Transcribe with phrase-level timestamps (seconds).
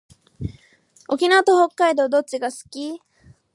[1.09, 2.99] 沖縄と北海道どっちが好き？